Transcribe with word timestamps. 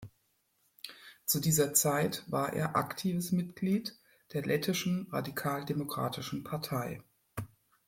Zu 1.27 1.39
dieser 1.39 1.75
Zeit 1.75 2.23
war 2.25 2.53
er 2.53 2.75
aktives 2.75 3.31
Mitglied 3.31 3.99
der 4.33 4.41
Lettischen 4.41 5.07
radikaldemokratischen 5.11 6.43
Partei. 6.43 7.03